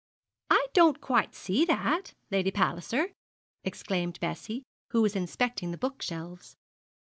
'I 0.49 0.65
don't 0.73 0.99
quite 0.99 1.35
see 1.35 1.63
that, 1.65 2.15
Lady 2.31 2.49
Palliser,' 2.49 3.11
exclaimed 3.63 4.19
Bessie, 4.19 4.63
who 4.89 5.03
was 5.03 5.15
inspecting 5.15 5.69
the 5.69 5.77
book 5.77 6.01
shelves. 6.01 6.57